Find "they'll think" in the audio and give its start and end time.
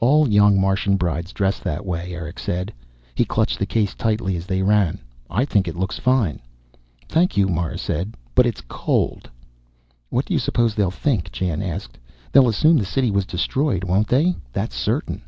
10.74-11.30